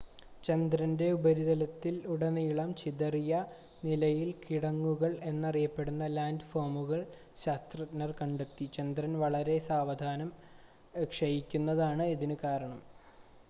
[0.43, 3.33] ചന്ദ്രൻ്റെ ഉപരിതലത്തിൽ ഉടനീളം ചിതറിയ
[3.83, 7.01] നിലയിൽ കിടങ്ങുകൾ എന്നറിയപ്പെടുന്ന ലാൻഡ് ഫോമുകൾ
[7.43, 10.31] ശാസ്ത്രജ്ഞർ കണ്ടെത്തി ചന്ദ്രൻ വളരെ സാവധാനം
[11.07, 12.81] ക്ഷയിക്കുന്നതാണ് ഇതിന് കാരണം